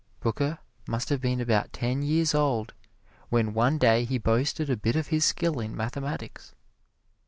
[0.19, 0.57] Booker
[0.87, 2.73] must have been about ten years old
[3.29, 6.55] when one day he boasted a bit of his skill in mathematics.